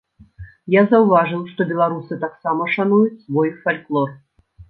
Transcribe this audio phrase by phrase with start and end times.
[0.75, 4.09] Я заўважыў, што беларусы таксама шануюць свой фальклор.